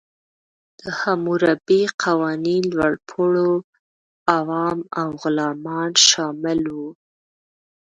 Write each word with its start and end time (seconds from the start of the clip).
د 0.79 0.81
حموربي 0.99 1.81
قوانین 2.03 2.63
لوړپوړو، 2.77 3.51
عوام 4.35 4.79
او 4.99 5.09
غلامان 5.21 5.91
شامل 6.09 6.59
وو. 6.75 6.89